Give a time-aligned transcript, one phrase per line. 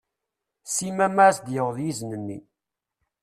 [0.75, 2.39] Sima mi as-d-yewweḍ yizen-nni.